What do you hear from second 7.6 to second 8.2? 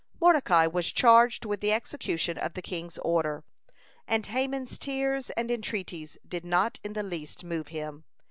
him.